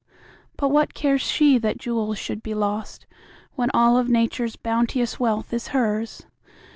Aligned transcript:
But 0.57 0.69
what 0.69 0.95
cares 0.95 1.21
she 1.21 1.59
that 1.59 1.77
jewels 1.77 2.17
should 2.17 2.41
be 2.41 2.55
lost, 2.55 3.05
When 3.53 3.69
all 3.71 3.97
of 3.99 4.09
Nature's 4.09 4.55
bounteous 4.55 5.19
wealth 5.19 5.53
is 5.53 5.67
hers? 5.77 6.25